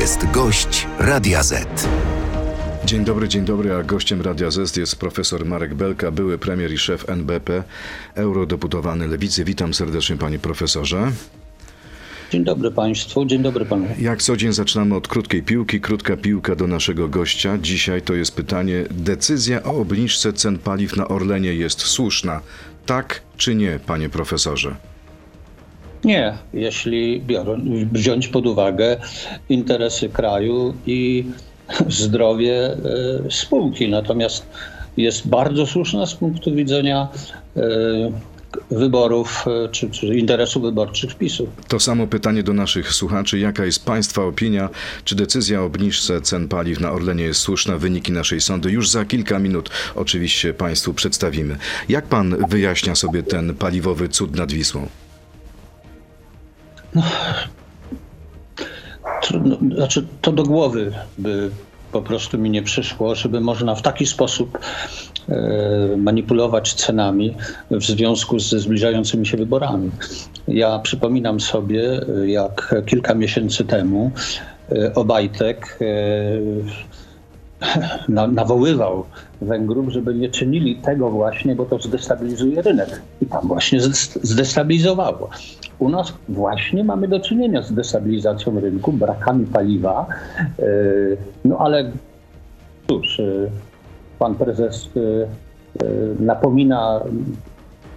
[0.00, 1.88] jest gość Radia Z.
[2.84, 6.78] Dzień dobry, dzień dobry, a gościem Radia Z jest profesor Marek Belka, były premier i
[6.78, 7.62] szef NBP,
[8.14, 9.44] eurodeputowany Lewicy.
[9.44, 11.12] Witam serdecznie panie profesorze.
[12.30, 13.86] Dzień dobry Państwu, dzień dobry Panu.
[13.98, 15.80] Jak co dzień zaczynamy od krótkiej piłki.
[15.80, 17.58] Krótka piłka do naszego gościa.
[17.58, 18.84] Dzisiaj to jest pytanie.
[18.90, 22.40] Decyzja o obniżce cen paliw na Orlenie jest słuszna.
[22.86, 24.91] Tak czy nie, panie profesorze?
[26.04, 28.96] Nie, jeśli biorąc, wziąć pod uwagę
[29.48, 31.24] interesy kraju i
[31.88, 32.76] zdrowie e,
[33.30, 33.88] spółki.
[33.88, 34.46] Natomiast
[34.96, 37.08] jest bardzo słuszna z punktu widzenia
[37.56, 37.62] e,
[38.70, 41.48] wyborów e, czy, czy interesów wyborczych PiSu.
[41.68, 43.38] To samo pytanie do naszych słuchaczy.
[43.38, 44.68] Jaka jest Państwa opinia?
[45.04, 47.78] Czy decyzja o obniżce cen paliw na Orlenie jest słuszna?
[47.78, 51.56] Wyniki naszej sądy już za kilka minut oczywiście Państwu przedstawimy.
[51.88, 54.88] Jak Pan wyjaśnia sobie ten paliwowy cud nad Wisłą?
[59.22, 61.50] Trudno, znaczy to do głowy by
[61.92, 64.58] po prostu mi nie przyszło, żeby można w taki sposób
[65.28, 67.34] e, manipulować cenami
[67.70, 69.90] w związku ze zbliżającymi się wyborami.
[70.48, 74.10] Ja przypominam sobie, jak kilka miesięcy temu
[74.72, 75.84] e, Obajtek e,
[78.08, 79.04] na, nawoływał
[79.40, 83.02] Węgrów, żeby nie czynili tego właśnie, bo to zdestabilizuje rynek.
[83.20, 83.80] I tam właśnie
[84.22, 85.30] zdestabilizowało.
[85.78, 90.06] U nas właśnie mamy do czynienia z destabilizacją rynku, brakami paliwa.
[90.58, 90.64] E,
[91.44, 91.90] no ale
[92.88, 93.24] cóż, e,
[94.18, 95.80] pan prezes e,
[96.20, 97.00] napomina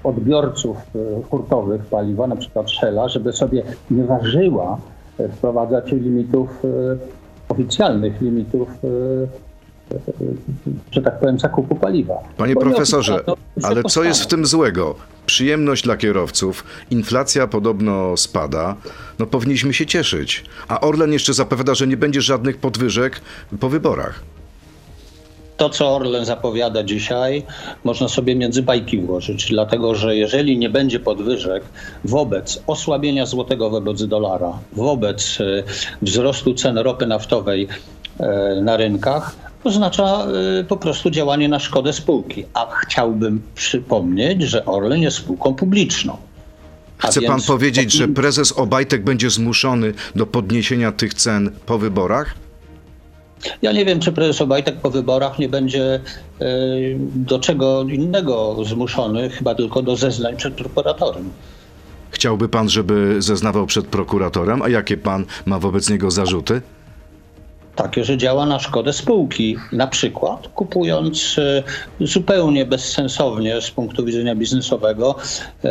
[0.03, 0.77] odbiorców
[1.30, 4.77] hurtowych paliwa, na przykład Shella, żeby sobie nie ważyła
[5.31, 6.63] wprowadzać limitów
[7.49, 8.69] oficjalnych limitów
[10.91, 12.14] że tak powiem, zakupu paliwa.
[12.38, 13.23] Panie profesorze,
[13.64, 14.95] ale co jest w tym złego?
[15.25, 18.75] Przyjemność dla kierowców, inflacja podobno spada,
[19.19, 20.44] no powinniśmy się cieszyć.
[20.67, 23.22] A Orlen jeszcze zapowiada, że nie będzie żadnych podwyżek
[23.59, 24.23] po wyborach.
[25.58, 27.43] To, co Orlen zapowiada dzisiaj,
[27.83, 31.64] można sobie między bajki włożyć, dlatego że jeżeli nie będzie podwyżek
[32.04, 35.64] wobec osłabienia złotego wobec dolara, wobec e,
[36.02, 37.67] wzrostu cen ropy naftowej
[38.20, 39.36] e, na rynkach,
[39.67, 40.27] oznacza
[40.59, 42.45] y, po prostu działanie na szkodę spółki.
[42.53, 46.17] A chciałbym przypomnieć, że Orlen jest spółką publiczną.
[47.02, 52.36] A Chce pan powiedzieć, że prezes Obajtek będzie zmuszony do podniesienia tych cen po wyborach?
[53.61, 55.99] Ja nie wiem, czy prezes Obajtek po wyborach nie będzie
[56.42, 61.30] y, do czego innego zmuszony, chyba tylko do zeznań przed prokuratorem.
[62.11, 64.61] Chciałby pan, żeby zeznawał przed prokuratorem?
[64.61, 66.61] A jakie pan ma wobec niego zarzuty?
[67.75, 69.58] Takie, że działa na szkodę spółki.
[69.71, 71.63] Na przykład kupując e,
[71.99, 75.15] zupełnie bezsensownie z punktu widzenia biznesowego
[75.63, 75.69] e,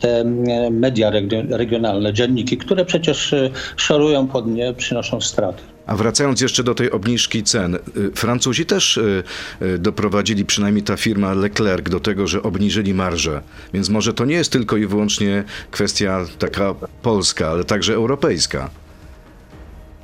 [0.00, 0.24] te
[0.70, 1.10] media
[1.50, 5.62] regionalne, dzienniki, które przecież e, szorują pod nie, przynoszą straty.
[5.86, 7.78] A wracając jeszcze do tej obniżki cen,
[8.14, 9.00] Francuzi też
[9.78, 13.42] doprowadzili, przynajmniej ta firma Leclerc, do tego, że obniżyli marżę.
[13.74, 18.70] Więc może to nie jest tylko i wyłącznie kwestia taka polska, ale także europejska.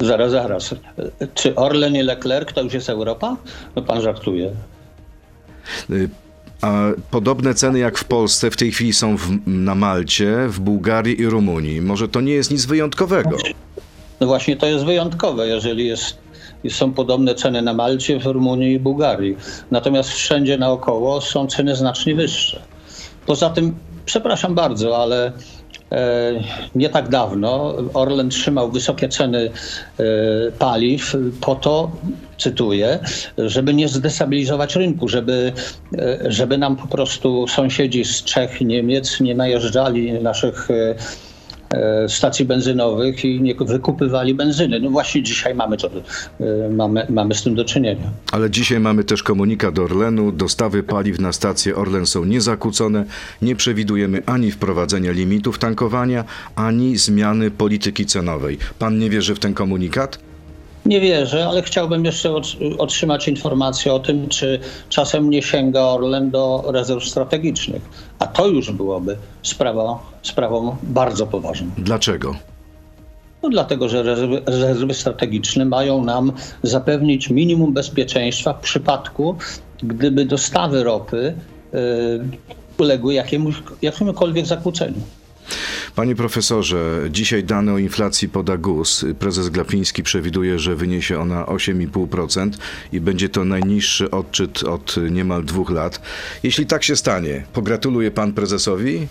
[0.00, 0.74] Zaraz, zaraz.
[1.34, 3.36] Czy Orlen i Leclerc to już jest Europa?
[3.76, 4.50] No pan żartuje.
[5.90, 6.08] Y,
[6.62, 11.20] a podobne ceny jak w Polsce w tej chwili są w, na Malcie, w Bułgarii
[11.20, 11.80] i Rumunii.
[11.82, 13.36] Może to nie jest nic wyjątkowego?
[14.20, 16.18] No właśnie to jest wyjątkowe, jeżeli jest,
[16.70, 19.36] są podobne ceny na Malcie, w Rumunii i Bułgarii.
[19.70, 22.62] Natomiast wszędzie naokoło są ceny znacznie wyższe.
[23.26, 23.74] Poza tym,
[24.04, 25.32] przepraszam bardzo, ale
[26.74, 29.50] nie tak dawno Orlen trzymał wysokie ceny
[29.98, 30.02] e,
[30.58, 31.90] paliw po to,
[32.38, 32.98] cytuję,
[33.38, 35.52] żeby nie zdestabilizować rynku, żeby,
[35.98, 40.94] e, żeby nam po prostu sąsiedzi z Czech Niemiec nie najeżdżali naszych E,
[42.08, 44.80] stacji benzynowych i nie wykupywali benzyny.
[44.80, 45.90] No właśnie dzisiaj mamy, to,
[46.40, 48.10] e, mamy, mamy z tym do czynienia.
[48.32, 50.32] Ale dzisiaj mamy też komunikat Orlenu.
[50.32, 53.04] Dostawy paliw na stacje Orlen są niezakłócone.
[53.42, 56.24] Nie przewidujemy ani wprowadzenia limitów tankowania,
[56.56, 58.58] ani zmiany polityki cenowej.
[58.78, 60.25] Pan nie wierzy w ten komunikat?
[60.86, 62.34] Nie wierzę, ale chciałbym jeszcze
[62.78, 67.82] otrzymać informację o tym, czy czasem nie sięga Orlen do rezerw strategicznych.
[68.18, 71.70] A to już byłoby sprawa, sprawą bardzo poważną.
[71.78, 72.34] Dlaczego?
[73.42, 79.36] No dlatego, że rezerwy, rezerwy strategiczne mają nam zapewnić minimum bezpieczeństwa w przypadku,
[79.78, 81.34] gdyby dostawy ropy
[81.72, 81.78] yy,
[82.78, 85.00] uległy jakiemuś, jakiemukolwiek zakłóceniu.
[85.96, 86.78] Panie profesorze,
[87.10, 89.04] dzisiaj dane o inflacji poda GUS.
[89.18, 92.50] Prezes Glapiński przewiduje, że wyniesie ona 8,5%
[92.92, 96.00] i będzie to najniższy odczyt od niemal dwóch lat.
[96.42, 99.06] Jeśli tak się stanie, pogratuluje pan prezesowi?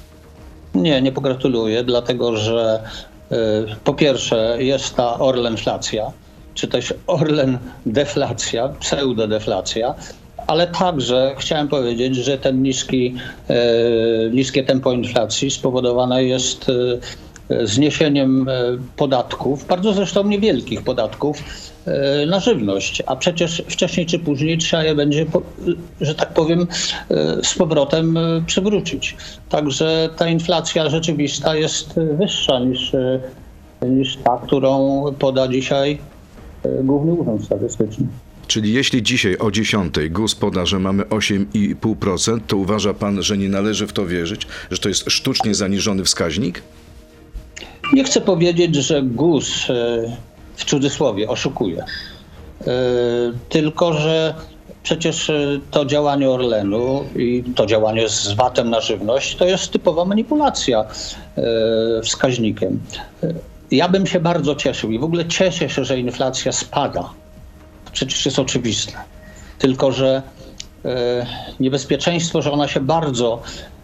[0.75, 2.83] Nie, nie pogratuluję, dlatego że
[3.31, 3.35] y,
[3.83, 6.11] po pierwsze jest ta orlenflacja,
[6.53, 9.95] czy też Orlen deflacja, pseudodeflacja,
[10.47, 13.15] ale także chciałem powiedzieć, że ten niski,
[13.49, 13.55] e,
[14.31, 16.71] niskie tempo inflacji spowodowane jest
[17.49, 18.53] e, zniesieniem e,
[18.95, 21.43] podatków, bardzo zresztą niewielkich podatków
[22.27, 25.25] na żywność, a przecież wcześniej czy później trzeba je będzie,
[26.01, 26.67] że tak powiem,
[27.43, 29.15] z powrotem przywrócić.
[29.49, 32.91] Także ta inflacja rzeczywista jest wyższa niż,
[33.81, 35.97] niż ta, którą poda dzisiaj
[36.83, 38.07] Główny Urząd Statystyczny.
[38.47, 43.49] Czyli jeśli dzisiaj o 10 GUS poda, że mamy 8,5%, to uważa pan, że nie
[43.49, 46.61] należy w to wierzyć, że to jest sztucznie zaniżony wskaźnik?
[47.93, 50.17] Nie chcę powiedzieć, że GUS e,
[50.55, 51.85] w cudzysłowie oszukuje.
[52.61, 52.65] E,
[53.49, 54.33] Tylko, że
[54.83, 60.05] przecież e, to działanie Orlenu i to działanie z VAT-em na żywność to jest typowa
[60.05, 60.85] manipulacja
[62.03, 62.79] wskaźnikiem.
[63.71, 67.09] Ja bym się bardzo cieszył i w ogóle cieszę się, że inflacja spada.
[67.95, 68.93] Przecież jest oczywiste.
[69.59, 70.21] Tylko, że
[70.85, 71.25] e,
[71.59, 73.41] niebezpieczeństwo, że ona się bardzo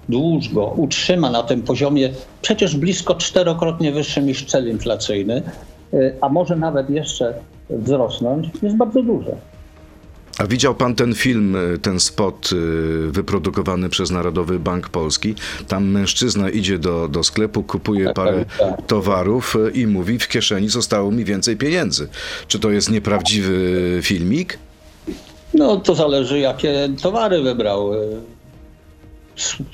[0.10, 2.10] długo utrzyma na tym poziomie
[2.42, 5.42] przecież blisko czterokrotnie wyższym niż cel inflacyjny,
[5.94, 7.34] e, a może nawet jeszcze
[7.70, 9.36] wzrosnąć, jest bardzo duże.
[10.42, 15.36] A widział pan ten film, y, ten spot y, wyprodukowany przez Narodowy Bank Polski?
[15.68, 18.86] Tam mężczyzna idzie do, do sklepu, kupuje Tak, parę tak, tak.
[18.88, 22.08] towarów y, i mówi, w kieszeni zostało mi więcej pieniędzy.
[22.48, 24.58] Czy to jest nieprawdziwy filmik?
[25.54, 27.94] No to zależy, jakie towary wybrał.
[27.94, 27.98] E,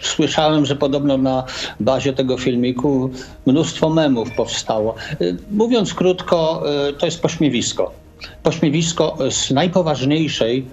[0.02, 1.44] Słyszałem, że podobno na
[1.80, 3.10] bazie tego filmiku
[3.46, 4.96] mnóstwo memów powstało.
[5.12, 5.16] E,
[5.52, 8.06] Mówiąc krótko, e, to jest pośmiewisko.
[8.44, 10.66] Pośmiewisko z najpoważniejszej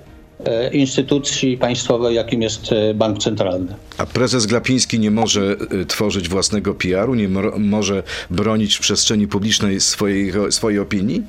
[0.45, 3.75] e, instytucji państwowej, jakim jest e, Bank Centralny.
[3.99, 9.29] A prezes Glapiński nie może y, tworzyć własnego PR-u, nie mo- może bronić w przestrzeni
[9.29, 11.23] publicznej swojej, swojej opinii?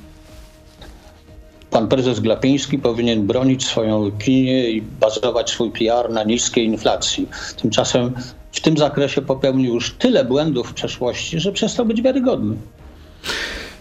[1.70, 7.28] Pan prezes Glapiński powinien bronić swoją opinię i bazować swój PR na niskiej inflacji.
[7.62, 8.12] Tymczasem
[8.52, 12.56] w tym zakresie popełnił już tyle błędów w przeszłości, że przestał być wiarygodny.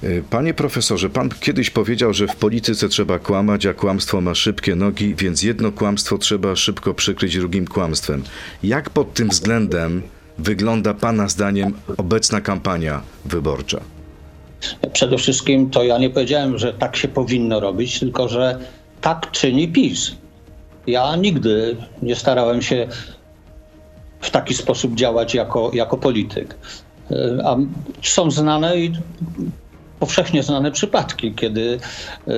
[0.03, 4.75] Y, Panie profesorze, pan kiedyś powiedział, że w polityce trzeba kłamać, a kłamstwo ma szybkie
[4.75, 8.23] nogi, więc jedno kłamstwo trzeba szybko przykryć drugim kłamstwem.
[8.63, 10.01] Jak pod tym względem
[10.37, 13.81] wygląda pana zdaniem obecna kampania wyborcza?
[14.93, 18.59] Przede wszystkim to ja nie powiedziałem, że tak się powinno robić, tylko że
[19.01, 20.15] tak czyni PiS.
[20.87, 22.87] Ja nigdy nie starałem się
[24.19, 26.55] w taki sposób działać jako, jako polityk.
[27.11, 27.57] E, A
[28.01, 28.93] są znane i
[29.99, 31.79] powszechnie znane przypadki, kiedy
[32.27, 32.31] e,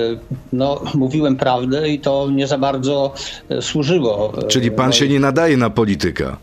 [0.52, 3.14] no, mówiłem prawdę i to nie za bardzo
[3.48, 4.32] e, służyło.
[4.38, 6.36] e, Czyli pan się nie nadaje na polityka.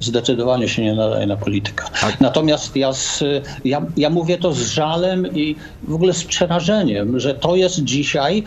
[0.00, 1.84] Zdecydowanie się nie nadaje na politykę.
[2.20, 3.24] Natomiast ja, z,
[3.64, 8.42] ja, ja mówię to z żalem i w ogóle z przerażeniem, że to jest dzisiaj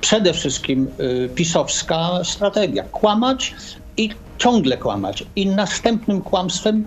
[0.00, 0.86] przede wszystkim
[1.34, 2.82] pisowska strategia.
[2.82, 3.54] Kłamać
[3.96, 5.24] i ciągle kłamać.
[5.36, 6.84] I następnym kłamstwem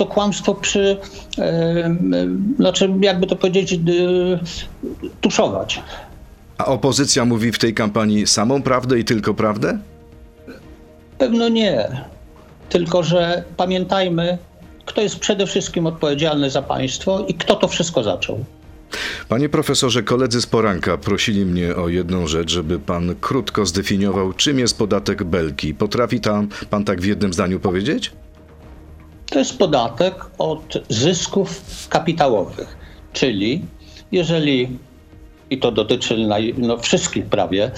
[0.00, 0.96] to kłamstwo przy,
[1.38, 1.42] e,
[1.84, 3.78] m, znaczy jakby to powiedzieć, e,
[5.20, 5.82] tuszować.
[6.58, 9.78] A opozycja mówi w tej kampanii samą prawdę i tylko prawdę?
[11.18, 12.04] Pewno nie.
[12.68, 14.38] Tylko, że pamiętajmy,
[14.84, 18.44] kto jest przede wszystkim odpowiedzialny za państwo i kto to wszystko zaczął.
[19.28, 24.58] Panie profesorze, koledzy z poranka prosili mnie o jedną rzecz, żeby pan krótko zdefiniował, czym
[24.58, 25.74] jest podatek Belki.
[25.74, 28.12] Potrafi tam pan tak w jednym zdaniu powiedzieć?
[29.30, 32.76] To jest podatek od zysków kapitałowych.
[33.12, 33.62] Czyli
[34.12, 34.78] jeżeli,
[35.50, 37.70] i to dotyczy naj, no, wszystkich prawie,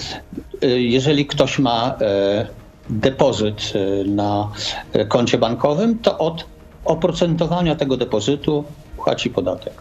[0.63, 2.47] y, jeżeli ktoś ma e,
[2.89, 4.51] depozyt e, na
[4.93, 6.45] e, koncie bankowym, to od
[6.85, 8.63] oprocentowania tego depozytu
[8.97, 9.73] płaci podatek.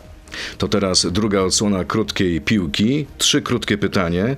[0.59, 3.07] To teraz druga odsłona krótkiej piłki.
[3.19, 4.37] Trzy krótkie pytanie.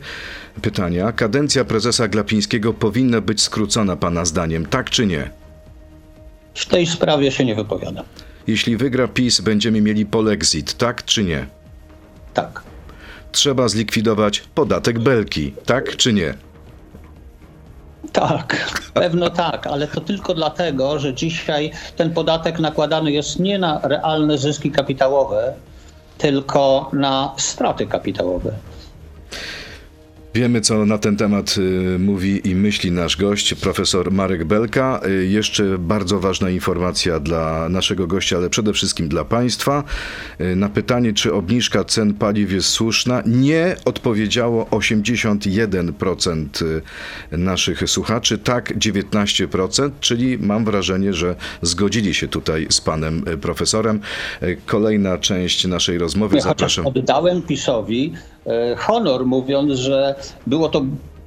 [0.62, 1.12] pytania.
[1.12, 5.43] Kadencja prezesa Glapińskiego powinna być skrócona pana zdaniem, tak czy nie?
[6.54, 8.04] W tej sprawie się nie wypowiadam.
[8.46, 11.46] Jeśli wygra PiS, będziemy mieli polexit, tak czy nie?
[12.34, 12.62] Tak.
[13.32, 16.34] Trzeba zlikwidować podatek Belki, tak czy nie?
[18.12, 23.80] Tak, pewno tak, ale to tylko dlatego, że dzisiaj ten podatek nakładany jest nie na
[23.82, 25.54] realne zyski kapitałowe,
[26.18, 28.52] tylko na straty kapitałowe.
[30.34, 35.00] Wiemy, co na ten temat y, mówi i myśli nasz gość, profesor Marek Belka.
[35.06, 39.84] Y, jeszcze bardzo ważna informacja dla naszego gościa, ale przede wszystkim dla Państwa.
[40.40, 48.38] Y, na pytanie, czy obniżka cen paliw jest słuszna, nie odpowiedziało 81% y, naszych słuchaczy,
[48.38, 54.00] tak 19%, czyli mam wrażenie, że zgodzili się tutaj z panem profesorem.
[54.66, 56.86] Kolejna część naszej rozmowy, zapraszam.
[56.86, 58.12] oddałem PiSowi
[58.76, 60.14] honor, mówiąc, że
[60.46, 60.82] było to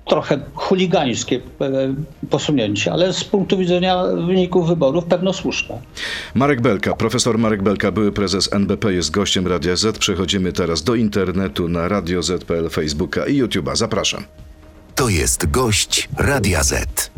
[0.08, 1.94] trochę chuligańskie e,
[2.30, 5.82] posunięcie, ale z punktu widzenia wyników wyborów pewno słuszne.
[6.36, 9.98] Marek Belka, profesor Marek Belka, były prezes NBP, jest gościem Radia Z.
[9.98, 13.76] Przechodzimy teraz do internetu na Radio Z.pl, Facebooka i YouTube'a.
[13.76, 14.24] Zapraszam.
[14.96, 17.12] To jest gość Radia Z.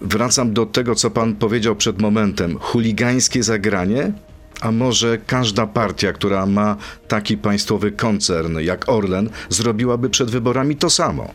[0.00, 2.58] Wracam do tego, co pan powiedział przed momentem.
[2.58, 4.12] Chuligańskie zagranie?
[4.60, 6.76] A może każda partia, która ma
[7.08, 11.28] taki państwowy koncern jak Orlen, zrobiłaby przed wyborami to samo?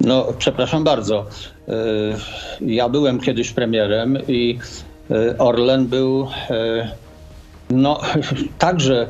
[0.00, 1.26] No, przepraszam bardzo.
[1.68, 1.74] E,
[2.60, 4.58] Ja byłem kiedyś premierem i
[5.10, 6.90] e, Orlen był e,
[7.70, 8.00] no,
[8.58, 9.06] także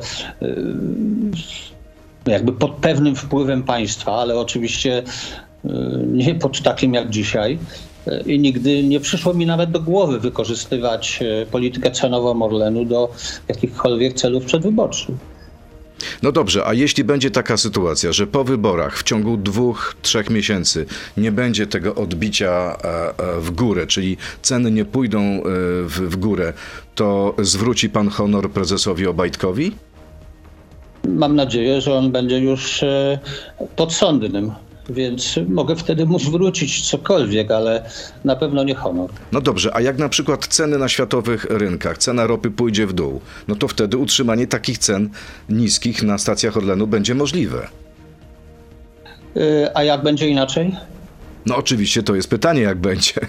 [2.25, 5.03] jakby pod pewnym wpływem państwa, ale oczywiście
[6.07, 7.59] nie pod takim jak dzisiaj.
[8.25, 13.11] I nigdy nie przyszło mi nawet do głowy wykorzystywać e, politykę cenową Orlenu do
[13.47, 15.15] jakichkolwiek celów przedwyborczych.
[16.23, 20.85] No dobrze, a jeśli będzie taka sytuacja, że po wyborach w ciągu dwóch, trzech miesięcy
[21.17, 25.41] nie będzie tego odbicia e, e, w górę, czyli ceny nie pójdą
[25.85, 26.53] w, górę,
[26.95, 29.71] to zwróci pan honor prezesowi Obajtkowi?
[31.07, 32.83] Mam nadzieję, że on będzie już
[33.75, 34.51] podsądnym,
[34.89, 37.89] więc mogę wtedy mu zwrócić cokolwiek, ale
[38.25, 39.09] na pewno nie honor.
[39.31, 43.21] No dobrze, a jak na przykład ceny na światowych rynkach, cena ropy pójdzie w dół,
[43.47, 45.09] no to wtedy utrzymanie takich cen
[45.49, 47.67] niskich na stacjach Orlenu będzie możliwe.
[49.37, 50.75] E, A jak będzie inaczej?
[51.45, 53.13] No oczywiście to jest pytanie, jak będzie.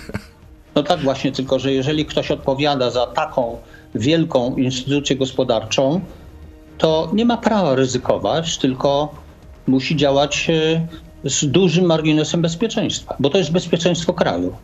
[0.75, 3.59] No tak właśnie, tylko że jeżeli ktoś odpowiada za taką
[3.95, 6.01] wielką instytucję gospodarczą,
[6.79, 9.15] to nie ma prawa ryzykować, tylko
[9.67, 10.87] musi działać e,
[11.25, 14.55] z dużym marginesem bezpieczeństwa, bo to jest bezpieczeństwo kraju.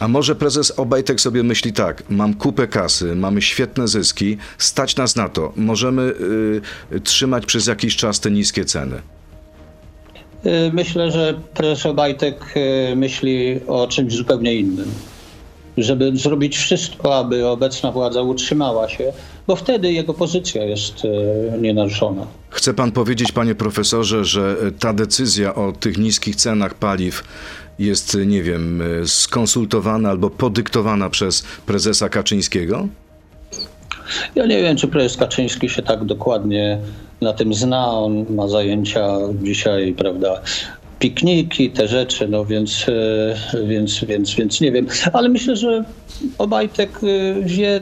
[0.00, 5.16] A może prezes Obajtek sobie myśli tak, mam kupę kasy, mamy świetne zyski, stać nas
[5.16, 6.02] na to, możemy
[6.92, 8.96] y, trzymać przez jakiś czas te niskie ceny.
[10.46, 12.54] Y, Myślę, że prezes Obajtek
[12.92, 14.90] y, myśli o czymś zupełnie innym.
[15.78, 19.12] Żeby zrobić wszystko, aby obecna władza utrzymała się,
[19.46, 21.08] bo wtedy jego pozycja jest y,
[21.60, 22.26] nienaruszona.
[22.50, 27.24] Chce pan powiedzieć, panie profesorze, że y, ta decyzja o tych niskich cenach paliw
[27.78, 32.88] jest, y, nie wiem, skonsultowana albo podyktowana przez prezesa Kaczyńskiego?
[34.34, 36.78] Ja nie wiem, czy prezes Kaczyński się tak dokładnie
[37.20, 37.90] na tym zna.
[37.90, 39.08] On ma zajęcia
[39.42, 40.40] dzisiaj, prawda,
[41.00, 44.86] pikniki, te rzeczy, no więc, e, więc, więc, więc nie wiem.
[45.12, 45.84] Ale myślę, że
[46.38, 47.80] Obajtek e, wie,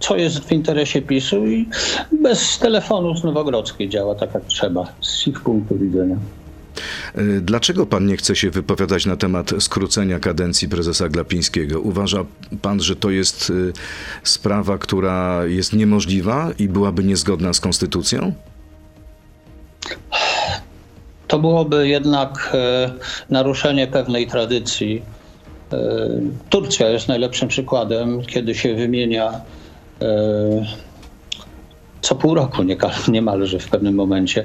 [0.00, 1.68] co jest w interesie PiSu i
[2.12, 6.16] bez telefonu z Nowogrodzkiej działa tak, jak trzeba, z ich punktu widzenia.
[7.18, 11.80] Y, Dlaczego pan nie chce się wypowiadać na temat skrócenia kadencji prezesa Glapińskiego?
[11.80, 12.24] Uważa
[12.62, 13.52] pan, że to jest
[14.22, 18.32] sprawa, która jest niemożliwa i byłaby niezgodna z konstytucją?
[21.28, 22.90] To byłoby jednak e,
[23.30, 25.02] naruszenie pewnej tradycji.
[25.72, 25.76] E,
[26.50, 29.40] Turcja jest najlepszym przykładem, kiedy się wymienia
[30.02, 30.84] e,
[32.00, 32.62] co pół roku
[33.08, 34.44] niemalże w pewnym momencie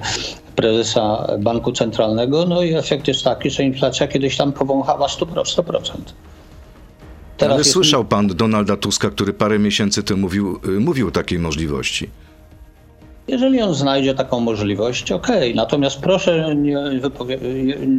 [0.55, 5.25] prezesa banku centralnego, no i efekt jest taki, że inflacja kiedyś tam powąchała 100%.
[5.43, 5.83] 100%.
[7.45, 11.39] Ale jest- słyszał pan Donalda Tuska, który parę miesięcy temu mówił, y, mówił o takiej
[11.39, 12.09] możliwości.
[13.29, 15.55] Jeżeli on znajdzie taką możliwość, okej.
[15.55, 16.91] Natomiast proszę nie-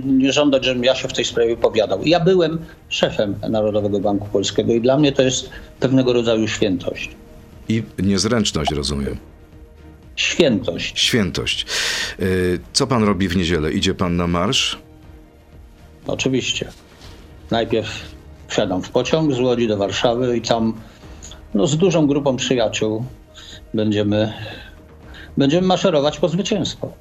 [0.06, 2.04] nie żądać, żebym ja się w tej sprawie wypowiadał.
[2.04, 2.58] Ja byłem
[2.88, 7.10] szefem Narodowego Banku Polskiego i dla mnie to jest pewnego rodzaju świętość.
[7.68, 9.16] I niezręczność, rozumiem.
[10.16, 11.00] Świętość.
[11.00, 11.66] Świętość.
[12.20, 13.72] Y, Co pan robi w niedzielę?
[13.72, 14.78] Idzie pan na marsz?
[16.06, 16.68] Oczywiście.
[17.50, 17.88] Najpierw
[18.49, 20.72] wsiadam w pociąg z Łodzi do Warszawy i tam
[21.54, 23.04] no, z dużą grupą przyjaciół
[23.75, 24.32] będziemy,
[25.40, 26.92] będziemy maszerować po zwycięstwo.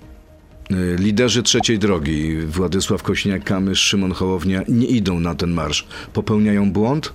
[0.72, 5.88] Y, Liderzy trzeciej drogi, Władysław Kośniak-Kamysz, Szymon Hołownia, nie idą na ten marsz.
[6.13, 7.13] Popełniają błąd?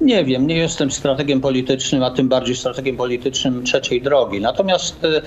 [0.00, 4.40] Nie wiem, nie jestem strategiem politycznym, a tym bardziej strategiem politycznym trzeciej drogi.
[4.40, 5.22] Natomiast e,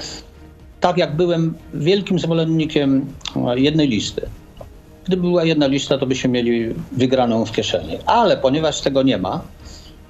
[0.79, 4.21] tak jak byłem wielkim zwolennikiem e, jednej listy.
[5.05, 7.97] Gdyby była jedna lista, to byśmy mieli wygraną w kieszeni.
[8.05, 9.41] Ale ponieważ tego nie ma,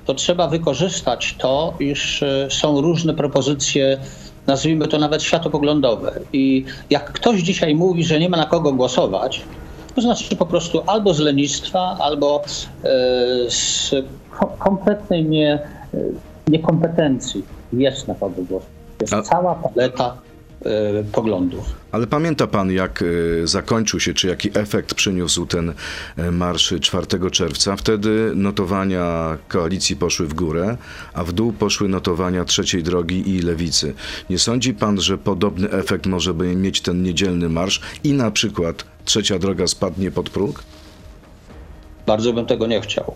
[0.08, 3.98] to trzeba wykorzystać to, iż e, są różne propozycje,
[4.48, 6.20] nazwijmy to nawet światopoglądowe.
[6.34, 9.42] I jak ktoś dzisiaj mówi, że nie ma na kogo głosować,
[9.96, 12.44] to znaczy po prostu albo z lenistwa, albo
[12.84, 12.90] e,
[13.50, 13.96] z
[14.40, 15.98] ko- kompletnej nie, e,
[16.48, 18.72] niekompetencji jest na kogo głosować.
[19.02, 20.18] Jest cała paleta
[21.12, 21.66] poglądów.
[21.92, 23.04] Ale pamięta pan, jak
[23.44, 25.74] e, zakończył się, czy jaki efekt przyniósł ten
[26.18, 27.76] e, marsz 4 czerwca?
[27.76, 30.78] Wtedy notowania koalicji poszły w górę,
[31.14, 33.94] a w dół poszły notowania trzeciej drogi i lewicy.
[34.30, 38.86] Nie sądzi pan, że podobny efekt może by mieć ten niedzielny marsz i na przykład
[39.06, 40.64] trzecia droga spadnie pod próg?
[42.06, 43.16] Bardzo bym tego nie chciał.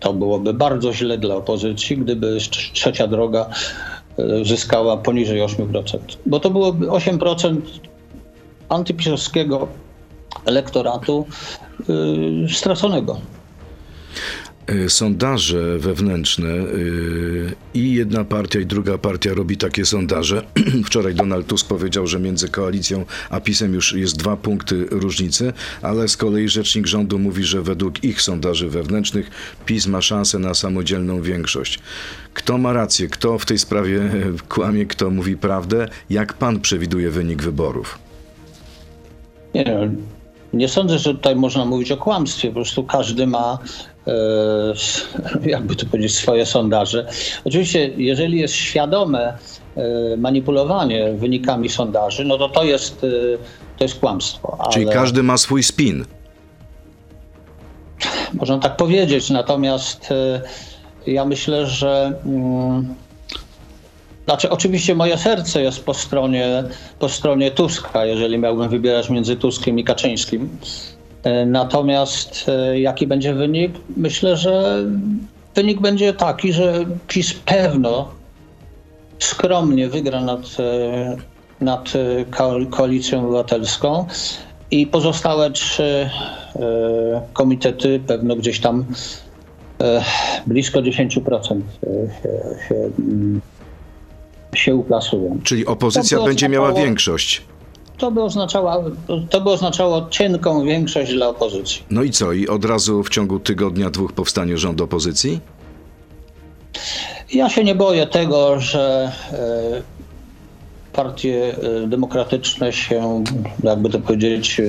[0.00, 3.97] To byłoby bardzo źle dla opozycji, gdyby trz- trzecia droga e,
[4.42, 5.98] zyskała poniżej 8%.
[6.26, 7.60] Bo to byłoby 8%
[8.68, 9.68] antypisowskiego
[10.46, 11.26] elektoratu
[11.80, 13.20] y, straconego.
[14.68, 20.42] E, Sondaże wewnętrzne y, i jedna partia i druga partia robi takie sondaże.
[20.86, 26.08] Wczoraj Donald Tusk powiedział, że między koalicją a PiSem już jest dwa punkty różnicy, ale
[26.08, 29.30] z kolei rzecznik rządu mówi, że według ich sondaży wewnętrznych
[29.66, 31.78] PiS ma szansę na samodzielną większość.
[32.34, 33.08] Kto ma rację?
[33.08, 34.10] Kto w tej sprawie e,
[34.48, 34.86] kłamie?
[34.86, 35.88] Kto mówi prawdę?
[36.10, 37.98] Jak pan przewiduje wynik wyborów?
[39.54, 39.90] Nie,
[40.52, 42.48] nie sądzę, że tutaj można mówić o kłamstwie.
[42.48, 43.58] Po prostu każdy ma,
[43.97, 43.97] e,
[45.54, 47.06] jakby to powiedzieć, swoje sondaże.
[47.44, 49.38] Oczywiście, jeżeli jest świadome
[49.76, 53.38] e, manipulowanie wynikami sondaży, no to to jest, e,
[53.78, 54.56] to jest kłamstwo.
[54.58, 56.04] Ale Czyli każdy ma swój spin.
[58.32, 59.30] Można tak powiedzieć.
[59.30, 60.40] Natomiast e,
[61.06, 62.12] ja myślę, że.
[62.26, 62.94] mm,
[64.24, 66.64] Znaczy, oczywiście moje serce jest po stronie,
[66.98, 70.58] po stronie Tuska, jeżeli miałbym wybierać między Tuskiem i Kaczyńskim.
[71.22, 73.72] E, Natomiast e, jaki będzie wynik?
[73.96, 74.84] Myślę, że
[75.54, 78.08] wynik będzie taki, że PiS pewno
[79.18, 81.16] skromnie wygra nad, e,
[81.60, 81.92] nad
[82.30, 84.06] ko- koalicją obywatelską
[84.70, 86.10] i pozostałe trzy
[87.32, 88.84] komitety pewno gdzieś tam
[90.46, 91.88] blisko 10% się,
[92.22, 93.40] się, się, mm,
[94.54, 95.38] się uplasują.
[95.44, 97.42] Czyli opozycja będzie miała większość.
[97.98, 98.84] To by, oznaczało,
[99.30, 101.82] to by oznaczało cienką większość dla opozycji.
[101.90, 102.32] No i co?
[102.32, 105.40] I od razu w ciągu tygodnia, dwóch powstanie rząd opozycji?
[107.32, 109.82] Ja się nie boję tego, że e,
[110.92, 113.24] partie e, demokratyczne się,
[113.62, 114.60] jakby to powiedzieć,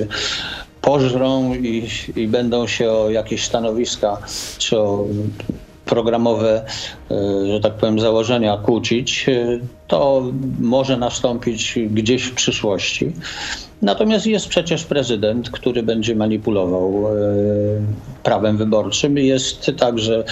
[0.80, 4.18] pożrą i, i będą się o jakieś stanowiska
[4.58, 5.04] czy o
[5.90, 6.64] programowe,
[7.10, 9.26] e, że tak powiem, założenia kłócić.
[9.28, 10.22] E, To
[10.60, 13.12] może nastąpić gdzieś w przyszłości.
[13.82, 17.10] Natomiast jest przecież prezydent, który będzie manipulował e,
[18.22, 19.18] prawem wyborczym.
[19.18, 20.24] Jest także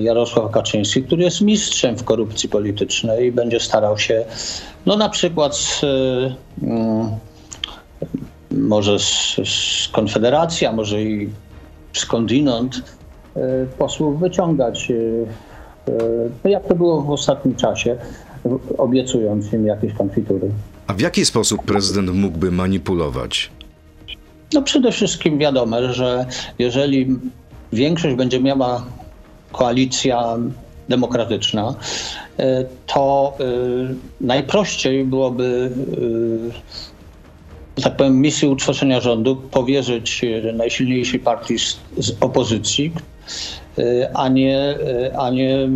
[0.00, 4.24] Jarosław Kaczyński, który jest mistrzem w korupcji politycznej i będzie starał się,
[4.86, 5.80] no na przykład z,
[8.50, 11.28] może z, z Konfederacji, a może i
[11.92, 12.82] skądinąd
[13.78, 14.92] posłów wyciągać,
[16.44, 17.96] no jak to było w ostatnim czasie,
[18.78, 20.50] obiecując im jakieś konfitury.
[20.86, 23.50] A w jaki sposób prezydent mógłby manipulować?
[24.52, 26.26] No przede wszystkim wiadomo, że
[26.58, 27.06] jeżeli
[27.72, 28.84] większość będzie miała
[29.52, 30.36] koalicja
[30.88, 31.74] demokratyczna,
[32.86, 33.36] to
[34.20, 35.70] najprościej byłoby,
[37.82, 41.76] tak powiem, misję utworzenia rządu powierzyć najsilniejszej partii z,
[42.20, 42.92] opozycji,
[44.14, 45.68] a nie, e, a nie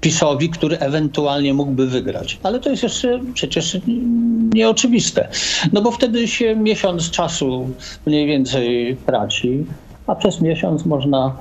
[0.00, 2.38] PiSowi, który ewentualnie mógłby wygrać.
[2.42, 3.78] Ale to jest jeszcze przecież
[4.54, 5.28] nieoczywiste.
[5.72, 7.68] No bo wtedy się miesiąc czasu
[8.06, 9.66] mniej więcej traci,
[10.06, 11.36] a przez miesiąc można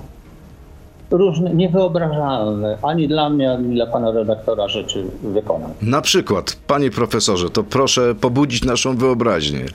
[1.12, 5.72] różne, niewyobrażalne, ani dla mnie, ani dla pana redaktora rzeczy wykonać.
[5.82, 9.66] Na przykład, panie profesorze, to proszę pobudzić naszą wyobraźnię.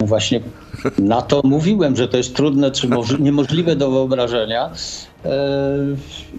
[0.00, 0.40] Właśnie
[0.98, 4.70] na to mówiłem, że to jest trudne czy moż- niemożliwe do wyobrażenia
[5.24, 5.30] e,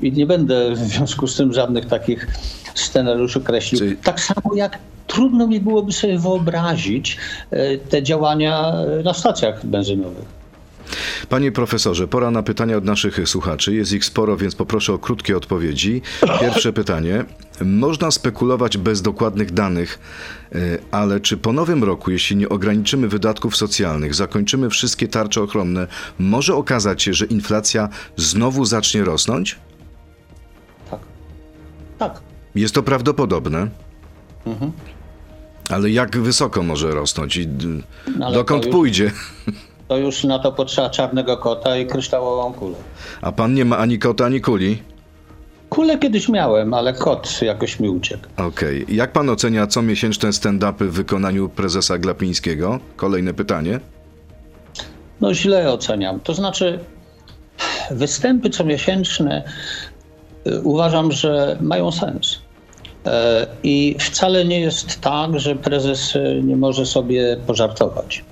[0.02, 2.28] i nie będę w związku z tym żadnych takich
[2.76, 3.80] scenariuszy kreślił.
[3.80, 7.18] Czyli- Tak samo jak trudno mi byłoby sobie wyobrazić
[7.52, 10.37] e, te działania e, na stacjach benzynowych.
[11.30, 13.76] Panie profesorze, pora na pytania od naszych słuchaczy.
[13.76, 16.02] Jest ich sporo, więc poproszę o krótkie odpowiedzi.
[16.40, 17.26] Pierwsze pytanie.
[17.66, 20.00] Można spekulować bez dokładnych danych,
[20.52, 20.58] e,
[20.92, 25.88] ale czy po nowym roku, jeśli nie ograniczymy wydatków socjalnych, zakończymy wszystkie tarcze ochronne,
[26.20, 29.56] może okazać się, że inflacja znowu zacznie rosnąć?
[30.92, 31.00] Tak.
[31.98, 32.22] Tak.
[32.56, 33.68] Jest to prawdopodobne.
[35.70, 37.48] Ale jak wysoko może rosnąć i
[38.20, 39.12] No dokąd już- pójdzie?
[39.88, 42.76] To już na to potrzeba czarnego kota i kryształową kulę.
[43.22, 44.84] A pan nie ma ani kota, ani kuli?
[45.70, 48.24] Kulę kiedyś miałem, ale kot jakoś mi uciekł.
[48.38, 48.86] Okej.
[48.90, 52.80] Jak pan ocenia comiesięczne stand-upy w wykonaniu prezesa Glapińskiego?
[52.96, 53.80] Kolejne pytanie.
[55.22, 56.20] No źle oceniam.
[56.20, 56.80] To znaczy,
[57.92, 59.44] występy comiesięczne
[60.48, 62.40] y, uważam, że mają sens.
[63.06, 68.26] E, I wcale nie jest tak, że prezes e, nie może sobie pożartować.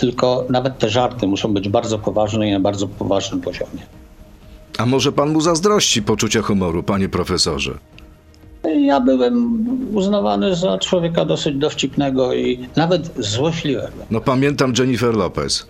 [0.00, 3.82] Tylko nawet te żarty muszą być bardzo poważne i na bardzo poważnym poziomie.
[4.78, 7.78] A może pan mu zazdrości poczucia humoru, panie profesorze?
[8.80, 13.92] Ja byłem uznawany za człowieka dosyć dowcipnego i nawet złośliwego.
[14.10, 15.66] No pamiętam Jennifer Lopez.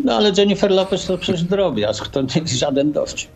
[0.00, 3.30] No ale Jennifer Lopez to przecież drobiazg, to nie jest żaden dowcip.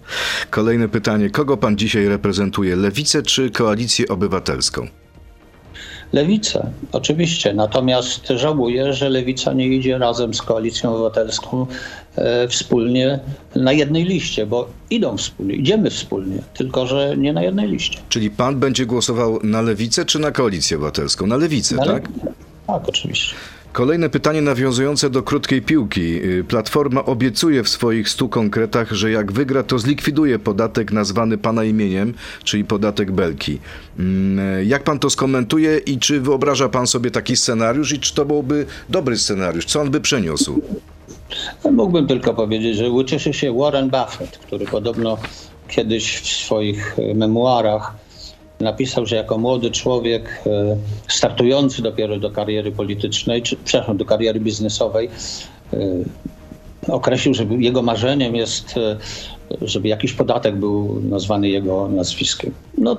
[0.51, 1.31] Kolejne pytanie.
[1.31, 2.77] Kogo pan dzisiaj reprezentuje?
[2.77, 4.87] Lewicę czy koalicję obywatelską?
[6.13, 7.55] Lewicę, oczywiście.
[7.55, 11.67] Natomiast żałuję, że Lewica nie idzie razem z Koalicją Obywatelską
[12.17, 13.21] e, wspólnie
[13.57, 17.99] na jednej liście, bo idą wspólnie, idziemy wspólnie, tylko że nie na jednej liście.
[18.09, 21.27] Czyli pan będzie głosował na lewicę czy na koalicję obywatelską?
[21.27, 22.09] Na lewicę, Ale- tak?
[22.67, 23.35] Tak, oczywiście.
[23.73, 26.25] Kolejne pytanie nawiązujące do krótkiej piłki.
[26.25, 31.65] Y, Platforma obiecuje w swoich stu konkretach, że jak wygra, to zlikwiduje podatek nazwany pana
[31.65, 33.59] imieniem, czyli podatek Belki.
[33.99, 38.25] Mm, Jak pan to skomentuje i czy wyobraża pan sobie taki scenariusz i czy to
[38.25, 39.65] byłby dobry scenariusz?
[39.65, 40.63] Co on by przeniósł?
[41.73, 45.19] Mógłbym tylko powiedzieć, że ucieszy się Warren Buffett, który podobno
[45.69, 48.02] kiedyś w swoich memuarach
[48.63, 50.77] napisał, że jako młody człowiek e,
[51.09, 55.09] startujący dopiero do kariery politycznej, czy przepraszam, do kariery biznesowej,
[55.73, 55.79] e,
[56.89, 58.97] określił, że jego marzeniem jest, e,
[59.63, 62.53] żeby jakiś podatek był nazwany jego nazwiskiem.
[62.79, 62.97] No,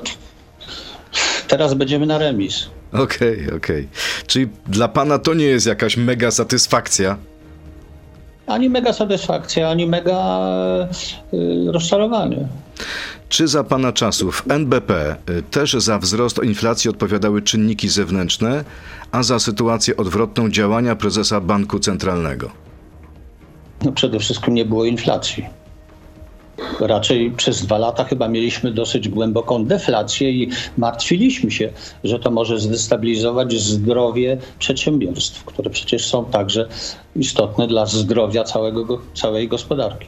[1.48, 2.70] teraz będziemy na remis.
[2.94, 3.88] Okej, okej.
[4.28, 7.18] Czyli dla pana to nie jest jakaś mega satysfakcja?
[8.48, 10.18] Ani mega satysfakcja, ani mega
[11.34, 12.48] e, rozczarowanie.
[13.34, 18.64] Czy za pana czasów NBP y, też za wzrost inflacji odpowiadały czynniki zewnętrzne,
[19.12, 22.50] a za sytuację odwrotną działania prezesa Banku Centralnego?
[23.86, 25.46] No przede wszystkim nie było inflacji.
[26.80, 31.70] Raczej przez dwa lata chyba mieliśmy dosyć głęboką deflację i martwiliśmy się,
[32.04, 36.68] że to może zdestabilizować zdrowie przedsiębiorstw, które przecież są także
[37.16, 40.08] istotne dla zdrowia całego, go- całej gospodarki.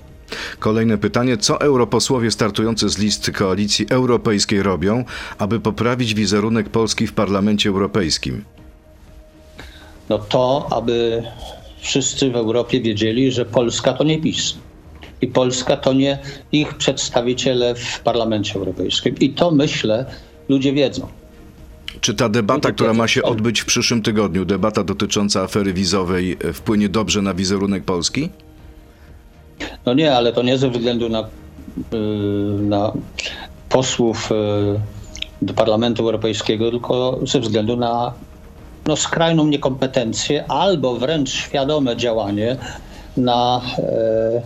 [0.59, 1.37] Kolejne pytanie.
[1.37, 5.03] Co europosłowie startujący z list koalicji europejskiej robią,
[5.37, 8.43] aby poprawić wizerunek Polski w Parlamencie Europejskim?
[10.09, 11.23] No to, aby
[11.81, 14.57] wszyscy w Europie wiedzieli, że Polska to nie PiS.
[15.21, 16.19] I Polska to nie
[16.51, 19.15] ich przedstawiciele w Parlamencie Europejskim.
[19.19, 20.05] I to myślę,
[20.49, 21.07] ludzie wiedzą.
[22.01, 26.53] Czy ta debata, która ma się odbyć w przyszłym tygodniu, debata dotycząca afery wizowej, y,
[26.53, 28.29] wpłynie dobrze na wizerunek Polski?
[29.85, 31.25] No nie, ale to nie ze względu na, y,
[32.61, 32.91] na
[33.69, 34.35] posłów y,
[35.41, 38.13] do Parlamentu Europejskiego, tylko ze względu na
[38.87, 42.57] no, skrajną niekompetencję albo wręcz świadome działanie
[43.17, 44.41] na e,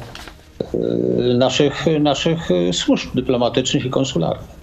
[1.38, 2.39] naszych, naszych
[2.72, 4.60] służb dyplomatycznych i konsularnych.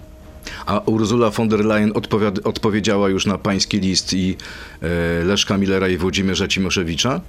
[0.65, 1.91] A Ursula von der Leyen
[2.43, 4.37] odpowiedziała już na pański list i
[4.81, 7.21] e, Leszka Millera i Włodzimierza Cimoszewicza?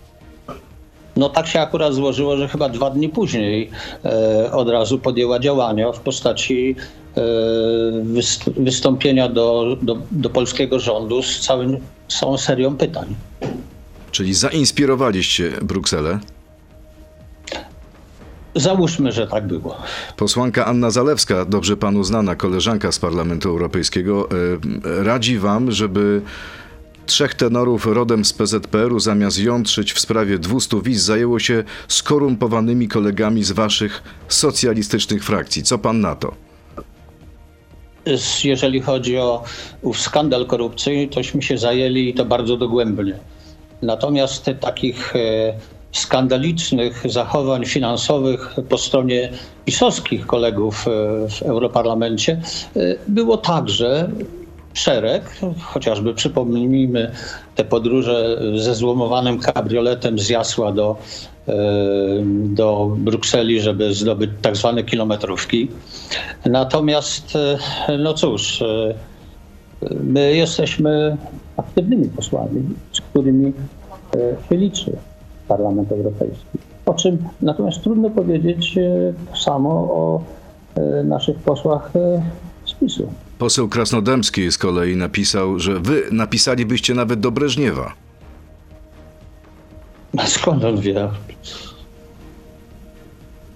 [1.19, 3.71] No tak się akurat złożyło, że chyba dwa dni później
[4.05, 6.77] e, od razu podjęła działania w postaci
[7.17, 7.21] e,
[8.05, 11.77] wyst- wystąpienia do, do, do polskiego rządu z całym,
[12.09, 13.15] całą serią pytań.
[14.11, 16.19] Czyli zainspirowaliście Brukselę.
[18.55, 19.77] Załóżmy, że tak było.
[20.17, 26.23] Posłanka Anna Zalewska, dobrze panu znana koleżanka z Parlamentu Europejskiego, e, radzi wam, żeby
[27.09, 33.45] trzech tenorów rodem z PZPR-u zamiast jątrzyć w sprawie 200 wiz zajęło się skorumpowanymi kolegami
[33.45, 35.63] z waszych socjalistycznych frakcji.
[35.63, 36.35] Co pan na to?
[38.45, 39.45] Jeżeli chodzi o
[39.83, 43.19] ów skandal korupcyjny, tośmy się zajęli i to bardzo dogłębnie.
[43.83, 45.55] Natomiast takich e,
[45.93, 49.31] skandalicznych zachowań finansowych po stronie
[49.65, 50.91] pisowskich kolegów e,
[51.29, 52.33] w Europarlamencie
[52.77, 54.11] e, było także
[54.75, 55.23] szereg,
[55.63, 57.13] chociażby przypomnijmy
[57.55, 60.97] te podróże ze złomowanym kabrioletem z Jasła do,
[61.49, 61.55] e,
[62.45, 65.69] do Brukseli, żeby zdobyć tak zwane kilometrówki.
[66.47, 67.37] Natomiast,
[67.89, 68.95] e, no cóż, e,
[70.05, 71.17] my jesteśmy
[71.57, 73.53] aktywnymi posłami, z którymi
[74.51, 74.93] się liczy
[75.49, 76.59] Parlament Europejski.
[76.87, 78.79] O czym natomiast trudno powiedzieć
[79.45, 80.23] samo o
[81.05, 81.93] naszych posłach
[82.67, 83.09] z PiSu.
[83.39, 87.95] Poseł Krasnodębski z kolei napisał, że wy napisalibyście nawet do Breżniewa.
[90.19, 91.09] A Skąd on wie?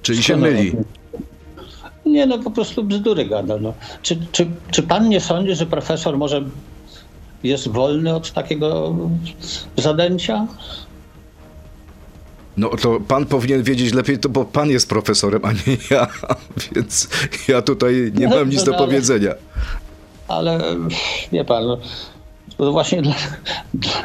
[0.03, 0.73] Czyli się Skąd on myli.
[2.07, 3.57] Nie, no po prostu bzdury gada.
[3.61, 3.75] No.
[4.03, 6.45] Czy, czy, czy pan nie sądzi, że profesor może
[7.43, 8.97] jest wolny od takiego
[9.77, 10.47] zadęcia?
[12.57, 16.07] No to pan powinien wiedzieć lepiej, to bo pan jest profesorem, a nie ja,
[16.75, 17.09] więc
[17.49, 19.35] ja tutaj nie No, mam nic do powiedzenia.
[20.33, 20.61] Ale
[21.33, 21.79] wie pan, no,
[22.59, 23.15] to właśnie dla,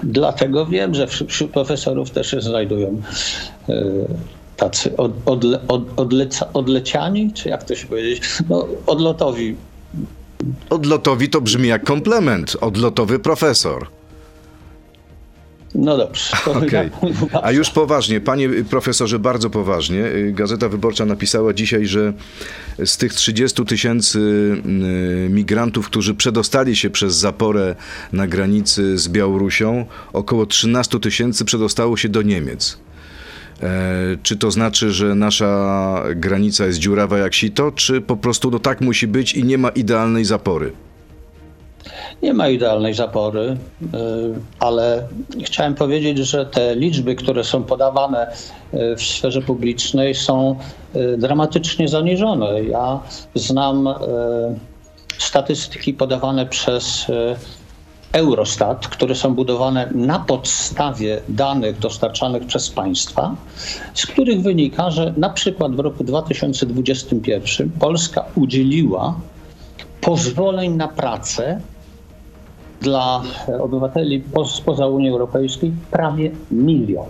[0.03, 3.01] dlatego wiem, że wśród profesorów też się znajdują
[3.69, 3.83] e,
[4.57, 9.55] tacy od, od, odleca, odleciani, czy jak to się powiedzieć, no odlotowi.
[10.69, 12.57] Odlotowi to brzmi jak komplement.
[12.61, 13.96] Odlotowy profesor.
[15.75, 16.37] No dobrze.
[16.45, 16.89] to ja-
[17.43, 20.03] A już poważnie, panie profesorze, bardzo poważnie.
[20.31, 22.13] Gazeta Wyborcza napisała dzisiaj, że
[22.85, 24.19] z tych 30 tysięcy
[25.25, 27.75] y, migrantów, którzy przedostali się przez zaporę
[28.13, 32.77] na granicy z Białorusią, około 13 tysięcy przedostało się do Niemiec.
[33.63, 38.59] E, czy to znaczy, że nasza granica jest dziurawa jak sito, czy po prostu no
[38.59, 40.71] tak musi być i nie ma idealnej zapory?
[42.23, 43.57] Nie ma idealnej zapory, y,
[44.59, 45.07] ale
[45.43, 48.31] chciałem powiedzieć, że te liczby, które są podawane
[48.73, 50.55] y, w sferze publicznej, są
[50.95, 52.63] y, dramatycznie zaniżone.
[52.63, 52.99] Ja
[53.35, 53.89] znam
[55.17, 57.05] statystyki podawane przez
[58.11, 63.35] Eurostat, które są budowane na podstawie danych dostarczanych przez państwa,
[63.93, 69.19] z których wynika, że na przykład w roku 2021 Polska udzieliła
[70.01, 71.61] pozwoleń na pracę
[72.81, 73.23] dla
[73.59, 77.05] obywateli po- spoza Unii Europejskiej prawie milion.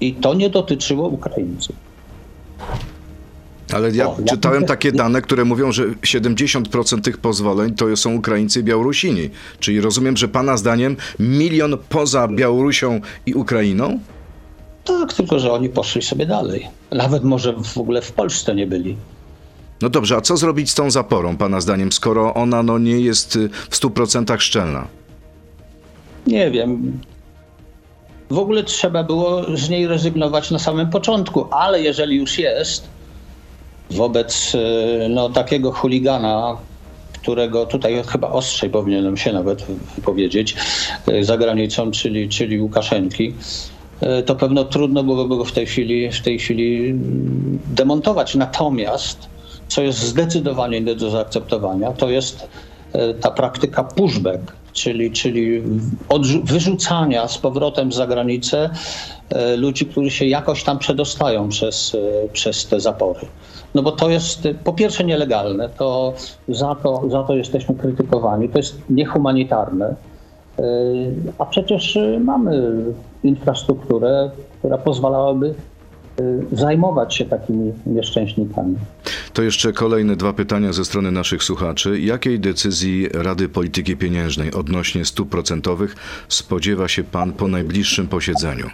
[0.00, 1.76] I to nie dotyczyło Ukraińców.
[3.74, 7.96] Ale ja O, ja czytałem myślę- takie dane, które mówią, że 70% tych pozwoleń to
[7.96, 9.30] są Ukraińcy i Białorusini.
[9.60, 13.98] Czyli rozumiem, że Pana zdaniem milion poza Białorusią i Ukrainą?
[14.84, 16.68] Tak, tylko że oni poszli sobie dalej.
[16.90, 18.96] Nawet może w ogóle w Polsce nie byli.
[19.82, 23.36] No dobrze, a co zrobić z tą zaporą, Pana zdaniem, skoro ona no, nie jest
[23.36, 24.86] y, w 100% szczelna?
[26.26, 27.00] Nie wiem.
[28.30, 32.88] W ogóle trzeba było z niej rezygnować na samym początku, ale jeżeli już jest,
[33.90, 36.56] wobec e, no, takiego chuligana,
[37.22, 40.56] którego tutaj chyba ostrzej powinienem się nawet wypowiedzieć
[41.06, 43.34] e, za granicą, czyli, czyli Łukaszenki,
[44.26, 48.34] to pewno trudno byłoby go w tej chwili, w tej chwili mm, demontować.
[48.34, 49.28] Natomiast,
[49.68, 52.48] co jest zdecydowanie nie do zaakceptowania, to jest
[52.92, 55.62] e, ta praktyka pushback, czyli, czyli
[56.44, 58.70] wyrzucania z powrotem za granicę
[59.30, 63.20] e, ludzi, którzy się jakoś tam przedostają przez, e, przez te zapory.
[63.74, 66.12] No bo to jest po pierwsze nielegalne, to
[66.48, 69.94] za to, za to jesteśmy krytykowani, to jest niehumanitarne.
[71.38, 72.74] A przecież mamy
[73.24, 75.54] infrastrukturę, która pozwalałaby
[76.52, 78.76] zajmować się takimi nieszczęśnikami.
[79.32, 82.00] To jeszcze kolejne dwa pytania ze strony naszych słuchaczy.
[82.00, 85.96] Jakiej decyzji Rady Polityki Pieniężnej odnośnie stóp procentowych
[86.28, 88.70] spodziewa się Pan po najbliższym posiedzeniu?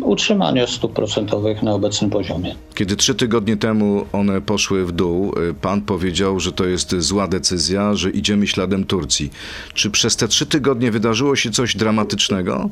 [0.00, 2.54] Utrzymanie stóp procentowych na obecnym poziomie.
[2.74, 7.28] Kiedy trzy tygodnie temu one poszły w dół, y, pan powiedział, że to jest zła
[7.28, 9.30] decyzja, że idziemy śladem Turcji.
[9.74, 12.70] Czy przez te trzy tygodnie wydarzyło się coś dramatycznego?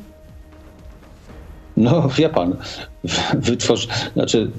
[1.81, 2.55] No wie pan,
[3.33, 4.51] wytworzy, znaczy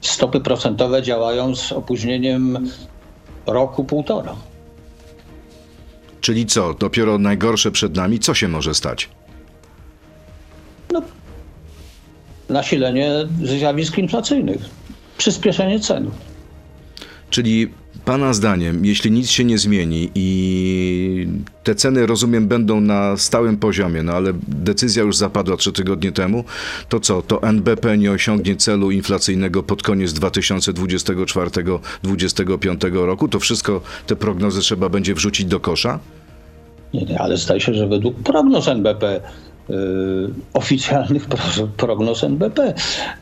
[0.00, 2.68] stopy procentowe działają z opóźnieniem
[3.46, 4.36] roku, półtora.
[6.20, 8.18] Czyli co, dopiero najgorsze przed nami?
[8.18, 9.08] Co się może stać?
[12.48, 13.10] Nasilenie
[13.42, 14.60] zjawisk inflacyjnych,
[15.18, 16.10] przyspieszenie cen.
[17.30, 17.72] Czyli
[18.04, 21.28] Pana zdaniem, jeśli nic się nie zmieni i
[21.64, 26.44] te ceny, rozumiem, będą na stałym poziomie, no ale decyzja już zapadła trzy tygodnie temu,
[26.88, 33.28] to co, to NBP nie osiągnie celu inflacyjnego pod koniec 2024-2025 roku?
[33.28, 35.98] To wszystko, te prognozy trzeba będzie wrzucić do kosza?
[36.94, 39.20] Nie, nie, ale zdaje się, że według prognoz NBP,
[40.54, 41.40] oficjalnych pro,
[41.76, 42.74] prognoz NBP,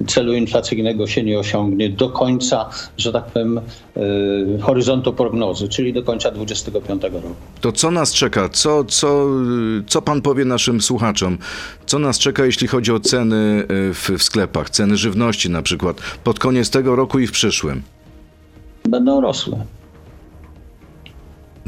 [0.07, 3.61] celu inflacyjnego się nie osiągnie do końca, że tak powiem,
[3.97, 7.35] y, horyzontu prognozy, czyli do końca 2025 roku.
[7.61, 8.49] To co nas czeka?
[8.49, 9.27] Co, co,
[9.87, 11.39] co pan powie naszym słuchaczom?
[11.87, 16.01] Co nas czeka, jeśli chodzi o ceny y, w, w sklepach, ceny żywności na przykład,
[16.25, 17.83] pod koniec tego roku i w przyszłym?
[18.89, 19.57] Będą rosły.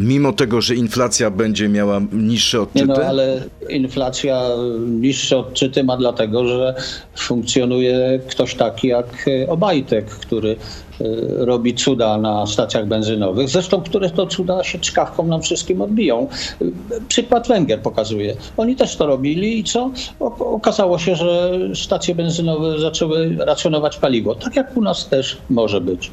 [0.00, 2.86] Mimo tego, że inflacja będzie miała niższe Nie odczyty?
[2.86, 4.42] no, ale inflacja
[4.86, 6.74] niższe odczyty ma dlatego, że
[7.16, 11.04] funkcjonuje ktoś taki jak e, Obajtek, który e,
[11.44, 13.48] robi cuda na stacjach benzynowych.
[13.48, 16.28] Zresztą, które to cuda się czkawką nam wszystkim odbiją.
[16.62, 16.64] E,
[17.08, 18.36] Przykład Węgier pokazuje.
[18.56, 19.90] Oni też to robili i co?
[20.38, 24.34] Okazało się, że stacje benzynowe zaczęły racjonować paliwo.
[24.34, 26.10] Tak jak u nas też może być.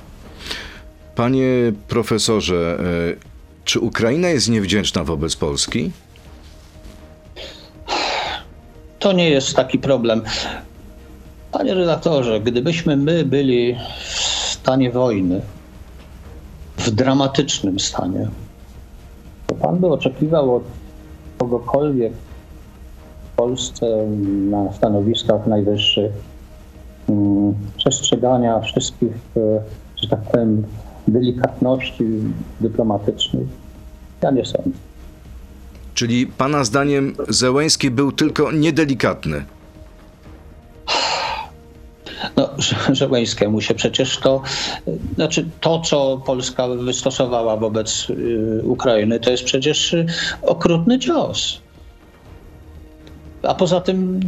[1.15, 2.78] Panie profesorze,
[3.67, 5.91] czy Ukraina jest niewdzięczna wobec Polski?
[8.99, 10.21] To nie jest taki problem.
[11.51, 13.75] Panie redaktorze, gdybyśmy my byli
[14.06, 14.13] w
[14.51, 15.41] stanie wojny,
[16.77, 18.27] w dramatycznym stanie.
[19.47, 20.63] To pan by oczekiwał od
[21.38, 22.13] kogokolwiek
[23.34, 24.08] w Polsce
[24.49, 26.12] na stanowiskach najwyższych
[27.10, 29.62] mm, przestrzegania wszystkich, e,
[30.01, 30.63] że tak powiem,
[31.08, 32.06] delikatności
[32.62, 33.48] dyplomatycznych.
[34.22, 34.70] Ja nie sądzę.
[35.93, 39.46] Czyli pana zdaniem Zełęński był tylko niedelikatny.
[42.36, 42.50] No,
[42.96, 44.41] Żeleńskiemu się przecież to,
[45.15, 50.06] znaczy to, co Polska wystosowała wobec y, Ukrainy, to jest przecież y,
[50.41, 51.62] okrutny cios.
[53.43, 54.20] A poza tym,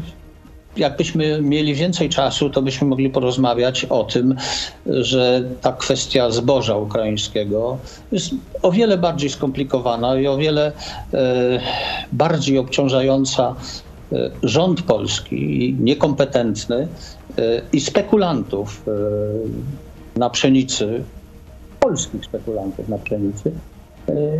[0.77, 4.35] jakbyśmy mieli więcej czasu, to byśmy mogli porozmawiać o tym,
[4.85, 7.77] że ta kwestia zboża ukraińskiego
[8.11, 10.71] jest o wiele bardziej skomplikowana i o wiele
[11.13, 11.59] e,
[12.11, 13.55] bardziej obciążająca
[14.11, 16.87] e, rząd polski, niekompetentny
[17.37, 18.85] e, i spekulantów
[20.15, 21.03] na pszenicy,
[21.79, 23.51] polskich spekulantów na pszenicy,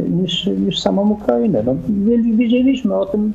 [0.10, 1.63] niż, niż samą Ukrainę.
[1.65, 3.34] No, wiedzieli- wiedzieliśmy o tym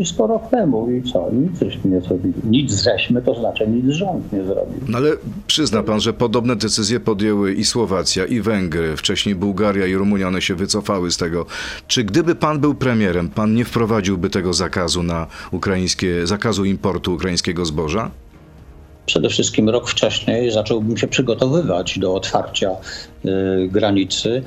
[0.00, 1.30] blisko rok temu i co?
[1.32, 2.34] Nic żeśmy nie zrobili.
[2.44, 4.80] Nic żeśmy, to znaczy nic rząd nie zrobił.
[4.88, 5.10] No ale
[5.46, 10.42] przyzna pan, że podobne decyzje podjęły i Słowacja, i Węgry, wcześniej Bułgaria i Rumunia, one
[10.42, 11.46] się wycofały z tego.
[11.86, 17.66] Czy gdyby pan był premierem, pan nie wprowadziłby tego zakazu na ukraińskie, zakazu importu ukraińskiego
[17.66, 18.10] zboża?
[19.06, 22.70] Przede wszystkim rok wcześniej zacząłbym się przygotowywać do otwarcia
[23.24, 24.42] y, granicy,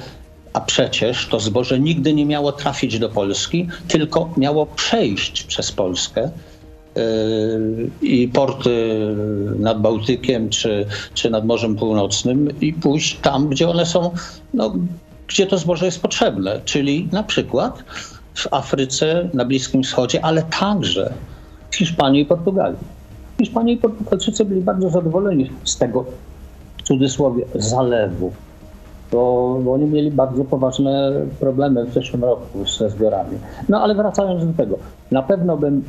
[0.54, 6.30] a przecież to zboże nigdy nie miało trafić do Polski, tylko miało przejść przez Polskę.
[6.98, 8.98] y, I porty
[9.60, 14.12] nad Bałtykiem czy, czy nad Morzem Północnym i pójść tam, gdzie one są,
[14.54, 14.74] no,
[15.28, 17.84] gdzie to zboże jest potrzebne, czyli na przykład
[18.34, 21.14] w Afryce, na Bliskim Wschodzie, ale także
[21.70, 22.80] w Hiszpanii i Portugalii.
[23.40, 26.06] Hiszpanie i Portugalczycy byli bardzo zadowoleni z tego,
[26.78, 28.32] w cudzysłowie, zalewu,
[29.14, 33.38] bo, oni mieli bardzo poważne problemy w zeszłym roku ze zbiorami.
[33.70, 34.78] No ale wracając do tego,
[35.12, 35.84] na pewno bym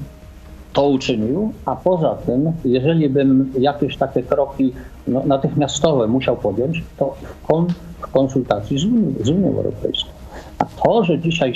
[0.73, 4.73] to uczynił, a poza tym, jeżeli bym jakieś takie kroki
[5.09, 7.67] no, natychmiastowe musiał podjąć, to w, kon,
[7.99, 8.83] w konsultacji z
[9.27, 10.11] z Unią Europejską.
[10.59, 11.55] A to, że dzisiaj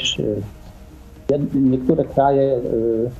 [1.54, 3.10] niektóre kraje y,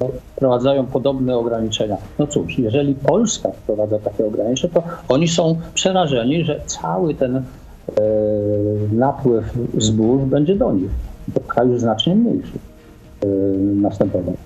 [0.00, 1.96] no, wprowadzają podobne ograniczenia.
[2.18, 7.42] No cóż, jeżeli Polska wprowadza takie ograniczenia, to oni są przerażeni, że cały ten
[8.92, 9.44] napływ
[9.78, 10.90] zbóż będzie do nich,
[11.28, 12.58] do kraju znacznie mniejszy
[13.20, 13.26] e,
[13.58, 14.36] następował.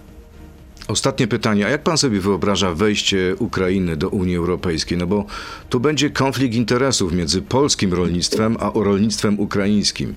[0.88, 1.66] Ostatnie pytanie.
[1.66, 4.98] A jak pan sobie wyobraża wejście Ukrainy do Unii Europejskiej?
[4.98, 5.24] No bo
[5.68, 10.14] tu będzie konflikt interesów między polskim rolnictwem a rolnictwem ukraińskim.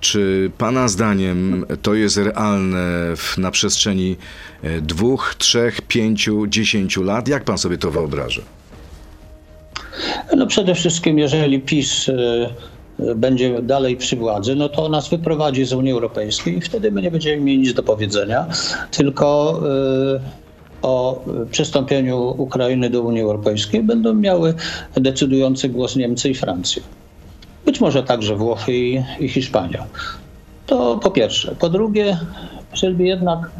[0.00, 4.16] Czy pana zdaniem to jest realne w, na przestrzeni
[4.62, 7.28] e, dwóch, trzech, pięciu, dziesięciu lat?
[7.28, 8.42] Jak pan sobie to wyobraża?
[10.36, 12.14] No przede wszystkim, jeżeli PiS e,
[13.10, 17.02] e, będzie dalej przy władzy, no to nas wyprowadzi z Unii Europejskiej i wtedy my
[17.02, 18.46] nie będziemy mieli nic do powiedzenia,
[18.90, 19.60] tylko
[20.16, 20.44] e,
[20.82, 24.54] o przystąpieniu Ukrainy do Unii Europejskiej będą miały
[24.96, 26.82] decydujący głos Niemcy i Francja.
[27.64, 29.86] Być może także Włochy i, i Hiszpania.
[30.66, 31.54] To po pierwsze.
[31.58, 32.18] Po drugie,
[32.72, 33.50] jeżeli jednak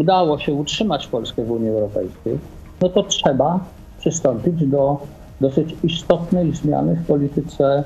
[0.00, 2.38] udało się utrzymać Polskę w Unii Europejskiej,
[2.80, 3.60] no to trzeba
[4.00, 5.00] przystąpić do
[5.40, 7.84] dosyć istotnej zmiany w polityce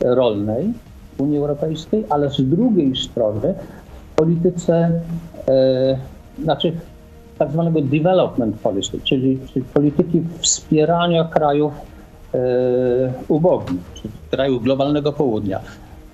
[0.00, 0.72] rolnej
[1.18, 3.54] Unii Europejskiej, ale z drugiej strony
[4.12, 5.00] w polityce,
[5.48, 5.98] e,
[6.42, 6.72] znaczy
[7.38, 11.72] tak zwanego development policy, czyli, czyli polityki wspierania krajów
[12.34, 12.38] e,
[13.28, 15.60] ubogich, czyli krajów globalnego południa.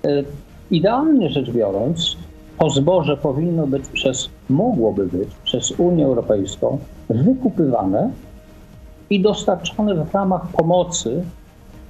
[0.05, 0.23] E,
[0.71, 2.17] idealnie rzecz biorąc,
[2.59, 6.77] to zboże powinno być przez, mogłoby być przez Unię Europejską
[7.09, 8.09] wykupywane
[9.09, 11.23] i dostarczane w ramach pomocy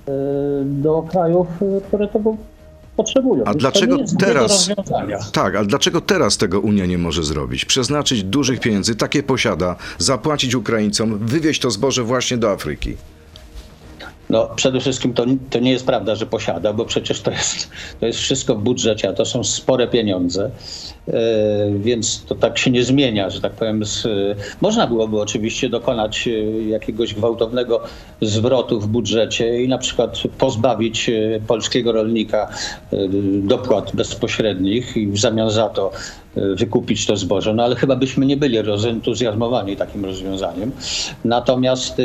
[0.08, 0.12] e,
[0.66, 2.36] do krajów, e, które tego
[2.96, 3.44] potrzebują.
[3.46, 4.70] A Więc dlaczego teraz?
[5.32, 7.66] Tak, ale dlaczego teraz tego Unia nie może zrobić?
[7.66, 12.96] Przeznaczyć dużych pieniędzy, takie posiada, zapłacić Ukraińcom, wywieźć to zboże właśnie do Afryki.
[14.30, 18.06] No, przede wszystkim to, to nie jest prawda, że posiada, bo przecież to jest, to
[18.06, 20.50] jest wszystko w budżecie, a to są spore pieniądze,
[21.08, 21.12] e,
[21.80, 23.86] więc to tak się nie zmienia, że tak powiem.
[23.86, 24.08] Z,
[24.62, 27.82] można byłoby oczywiście dokonać e, jakiegoś gwałtownego
[28.22, 32.50] zwrotu w budżecie i na przykład pozbawić e, polskiego rolnika
[33.44, 35.92] dopłat bezpośrednich i w zamian za to
[36.36, 37.54] wykupić to zboże.
[37.54, 40.72] No ale chyba byśmy nie byli rozentuzjazmowani takim rozwiązaniem.
[41.26, 42.02] Natomiast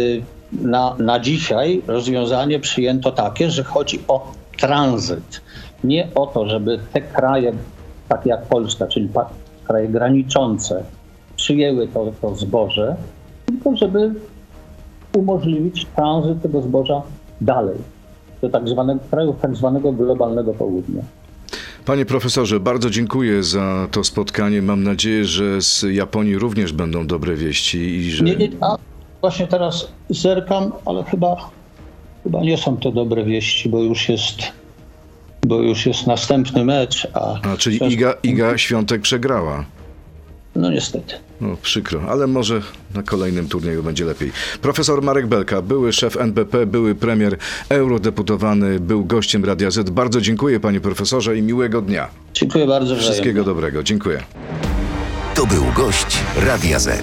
[0.52, 5.40] na, na dzisiaj rozwiązanie przyjęto takie, że chodzi o tranzyt.
[5.84, 7.52] Nie o to, żeby te kraje,
[8.08, 9.08] takie jak Polska, czyli
[9.64, 10.84] kraje graniczące,
[11.36, 12.96] przyjęły to, to zboże,
[13.46, 14.14] tylko żeby
[15.16, 17.02] umożliwić tranzyt tego zboża
[17.40, 17.78] dalej.
[18.42, 21.02] do tak zwanego, krajów tak zwanego globalnego południa.
[21.84, 24.62] Panie profesorze, bardzo dziękuję za to spotkanie.
[24.62, 28.24] Mam nadzieję, że z Japonii również będą dobre wieści i że.
[28.24, 28.76] Nie, nie, a
[29.20, 31.36] właśnie teraz zerkam, ale chyba,
[32.24, 34.36] chyba nie są to dobre wieści, bo już jest,
[35.46, 39.64] bo już jest następny mecz, a, A, czyli Iga, Iga Świątek przegrała.
[40.56, 41.14] no niestety.
[41.40, 42.60] No, przykro, ale może
[42.94, 44.32] na kolejnym turnieju będzie lepiej.
[44.62, 47.36] Profesor Marek Belka, były szef NBP, były premier,
[47.68, 49.90] eurodeputowany, był gościem Radia Z.
[49.90, 52.08] Bardzo dziękuję panie profesorze i miłego dnia.
[52.34, 52.86] Dziękuję bardzo.
[52.86, 53.12] wzajemnie.
[53.12, 53.82] Wszystkiego dobrego.
[53.82, 54.22] Dziękuję.
[55.34, 57.02] To był gość Radia Z.